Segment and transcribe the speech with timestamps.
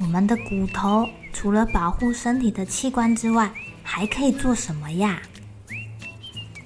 [0.00, 3.50] 我们的骨头除了保护身体的器官之外，
[3.82, 5.20] 还可以做什么呀？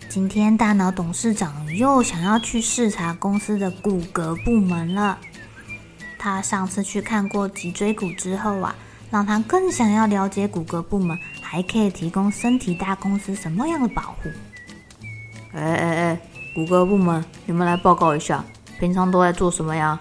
[0.08, 5.18] 今天大脑董事长又想要去视察公司的骨骼部门了。
[6.18, 8.74] 他上次去看过脊椎骨之后啊，
[9.10, 14.30] 让他更想要了解骨骼部门还可以提供身体大公司什么样的保护。
[15.54, 16.20] 哎哎哎，
[16.54, 18.44] 骨骼部门，你们来报告一下，
[18.78, 19.98] 平常都在做什么呀？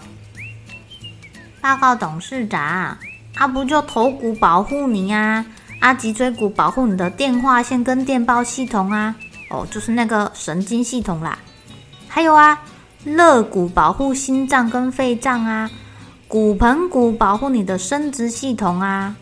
[1.62, 2.96] 报告董事长。
[3.42, 5.44] 啊，不就头骨保护你啊？
[5.80, 9.16] 啊，脊椎骨保护你的电话线跟电报系统啊。
[9.50, 11.36] 哦，就是那个神经系统啦。
[12.06, 12.62] 还有啊，
[13.02, 15.68] 肋骨保护心脏跟肺脏啊，
[16.28, 19.16] 骨盆骨保护你的生殖系统啊。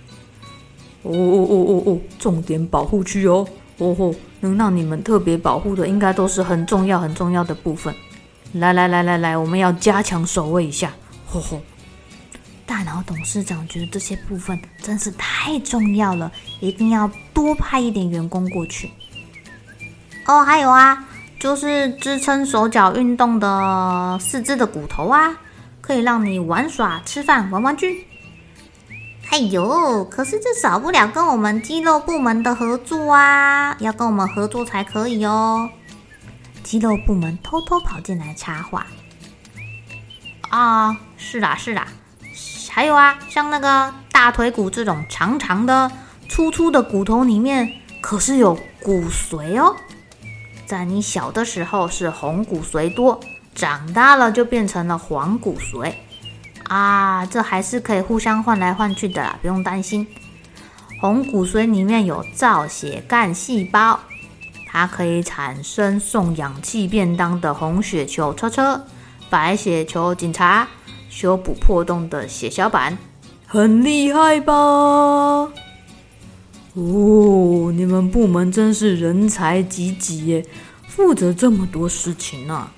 [1.02, 3.46] 哦哦哦哦哦，重点保护区哦。
[3.78, 7.94] 哦吼，能让你们特别保护的，应该都是很重要很重要的部分。
[8.52, 10.92] 来来来来来，我们要加强守卫一下。
[11.26, 11.58] 吼吼。
[12.70, 18.88] 大脑董事长觉得这些部分真是太重要了，一定要多派一点员工过去。
[20.24, 21.04] 哦，还有啊，
[21.40, 25.36] 就是支撑手脚运动的四肢的骨头啊，
[25.80, 28.06] 可以让你玩耍、吃饭、玩玩具。
[29.30, 35.68] 哎呦，可是这少不了跟我们肌肉部门的合作啊，要跟我们合作才可以哦。
[36.62, 38.86] 肌肉部门偷偷跑进来插话。
[40.50, 41.88] 啊，是啦，是啦。
[42.72, 45.90] 还有啊，像那个大腿骨这种长长的、
[46.28, 47.70] 粗粗的骨头里面，
[48.00, 49.76] 可是有骨髓哦。
[50.66, 53.20] 在你小的时候是红骨髓多，
[53.54, 55.92] 长大了就变成了黄骨髓
[56.64, 57.26] 啊。
[57.26, 60.06] 这还是可以互相换来换去的啦，不用担心。
[61.00, 63.98] 红骨髓里面有造血干细胞，
[64.68, 68.84] 它可以产生送氧气便当的红血球车车、
[69.28, 70.68] 白血球警察。
[71.10, 72.96] 修补破洞的血小板，
[73.46, 74.54] 很厉害吧？
[76.74, 80.46] 哦，你们部门真是人才济济耶，
[80.86, 82.72] 负责这么多事情呢，啊。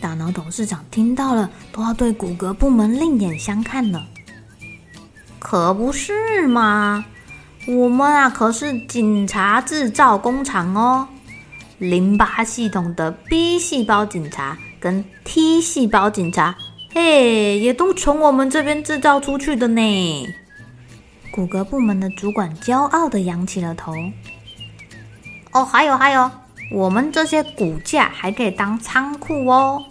[0.00, 4.04] 大脑董事长听到了，都要对骨骼部门另眼相看了。
[5.38, 7.04] 可不是嘛，
[7.68, 11.06] 我们啊可是警察制造工厂哦，
[11.78, 16.52] 淋巴系统的 B 细胞警察跟 T 细胞警察。
[16.94, 20.28] 嘿，也都从我们这边制造出去的呢。
[21.30, 23.94] 骨骼部门的主管骄傲地扬起了头。
[25.52, 26.30] 哦，还有还有，
[26.70, 29.82] 我们这些骨架还可以当仓库哦。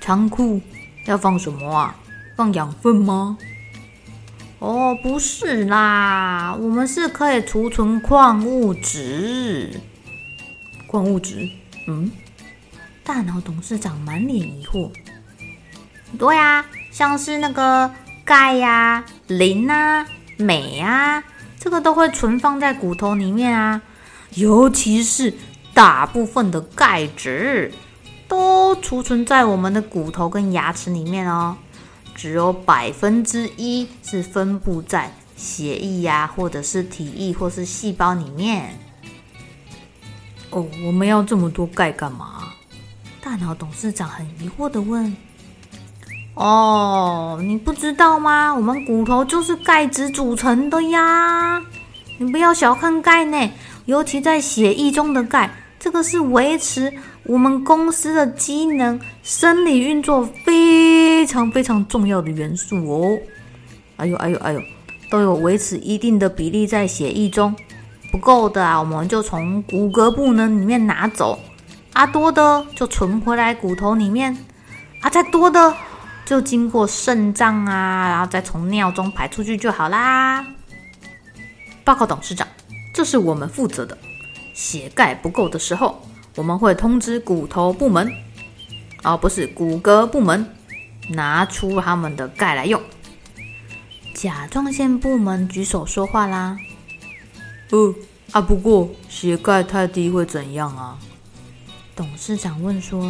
[0.00, 0.60] 仓库
[1.06, 1.96] 要放什么啊？
[2.36, 3.36] 放养分吗？
[4.60, 9.80] 哦，不是啦，我们是可以储存矿物质。
[10.86, 11.48] 矿物质？
[11.88, 12.10] 嗯？
[13.02, 14.90] 大脑董事长满脸疑惑。
[16.16, 17.90] 对呀、啊，像是那个
[18.24, 20.06] 钙呀、啊、磷啊、
[20.38, 21.22] 镁啊，
[21.58, 23.80] 这个都会存放在骨头里面啊。
[24.34, 25.34] 尤其是
[25.72, 27.72] 大部分的钙质
[28.26, 31.56] 都储存在我们的骨头跟牙齿里面哦。
[32.14, 38.78] 只有百分之一是分布在血液呀、啊，或者是体液或是细胞里面。
[40.50, 42.44] 哦，我们要这么多钙干嘛？
[43.20, 45.16] 大脑董事长很疑惑的问。
[46.34, 48.52] 哦，你不知道吗？
[48.52, 51.62] 我们骨头就是钙质组成的呀！
[52.18, 53.50] 你不要小看钙呢，
[53.86, 55.48] 尤其在血液中的钙，
[55.78, 56.92] 这个是维持
[57.22, 63.16] 我们公司的机能、生理运作非常非常重要的元素哦。
[63.96, 64.60] 哎呦哎呦哎呦，
[65.08, 67.54] 都有维持一定的比例在血液中，
[68.10, 71.38] 不够的啊，我们就从骨骼部呢里面拿走；
[71.92, 74.34] 啊，多的就存回来骨头里面；
[75.00, 75.72] 啊，再多的。
[76.24, 80.46] 就经过肾脏啊，然后再从尿中排出去就好啦。
[81.84, 82.48] 报告董事长，
[82.94, 83.96] 这是我们负责的。
[84.54, 86.00] 血钙不够的时候，
[86.36, 88.10] 我们会通知骨头部门，
[89.02, 90.48] 哦，不是骨骼部门，
[91.10, 92.80] 拿出他们的钙来用。
[94.14, 96.56] 甲状腺部门举手说话啦。
[97.70, 97.94] 呃，
[98.32, 100.96] 啊，不过血钙太低会怎样啊？
[101.94, 103.02] 董事长问说。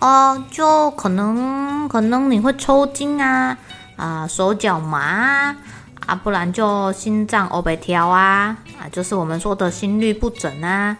[0.00, 3.56] 哦，就可能可能你会抽筋啊，
[3.96, 5.56] 啊，手脚麻啊，
[6.06, 10.96] 啊，不然就心脏欧北跳啊，啊，就是我们说的心率不整啊，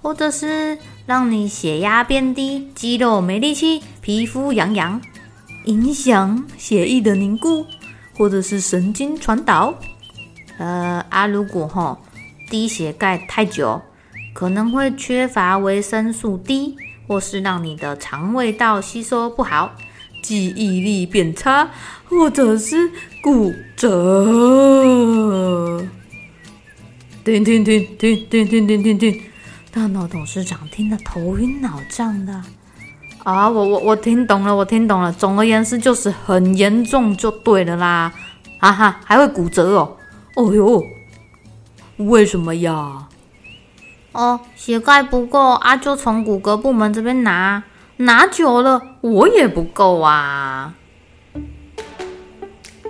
[0.00, 5.00] 或者是让你血压变低，肌肉没力气，皮肤痒痒，
[5.64, 7.66] 影响血液的凝固，
[8.16, 9.74] 或者是神经传导。
[10.58, 11.96] 呃啊，如果齁
[12.48, 13.82] 低血钙太久，
[14.32, 16.76] 可能会缺乏维生素 D。
[17.06, 19.72] 或是让你的肠胃道吸收不好，
[20.22, 21.70] 记忆力变差，
[22.08, 22.90] 或者是
[23.22, 23.86] 骨折。
[27.24, 29.22] 停停停停停停停停停！
[29.72, 32.42] 大脑董事长听得头晕脑胀的。
[33.24, 35.12] 啊，我我我听懂了，我听懂了。
[35.12, 38.12] 总而言之，就是很严重就对了啦。
[38.60, 39.96] 哈哈，还会骨折哦。
[40.36, 40.82] 哦哟，
[41.96, 43.08] 为什么呀？
[44.16, 47.62] 哦，血钙不够啊，就从骨骼部门这边拿，
[47.98, 50.74] 拿久了我也不够啊。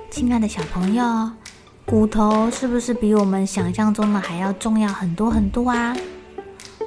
[0.08, 1.32] 亲爱的小朋友，
[1.84, 5.94] 骨头是不是比我们想象中的还要重要很多很多啊？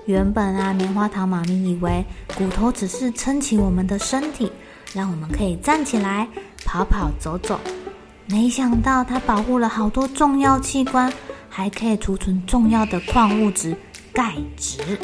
[0.06, 2.04] 原本啊，棉花糖妈咪以为
[2.36, 4.52] 骨头只是撑起我们的身体，
[4.94, 6.28] 让我们可以站起来
[6.66, 7.60] 跑跑走走，
[8.26, 11.12] 没想到它保护了好多重要器官，
[11.50, 13.76] 还可以储存重要的矿物质。
[14.20, 15.00] 钙质，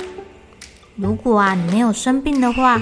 [0.98, 2.82] 如果啊你没有生病的话，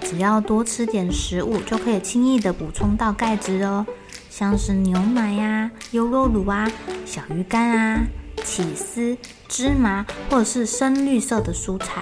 [0.00, 3.84] 只要多吃点食物，就可以轻易的补充到钙质哦。
[4.30, 6.70] 像是牛奶呀、优酪乳啊、
[7.04, 8.00] 小鱼干啊、
[8.44, 9.18] 起司、
[9.48, 12.00] 芝麻，或者是深绿色的蔬菜，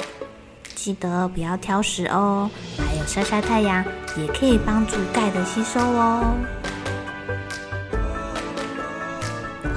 [0.74, 2.50] 记得不要挑食哦。
[2.76, 3.82] 还有晒晒太阳，
[4.18, 6.34] 也可以帮助钙的吸收哦。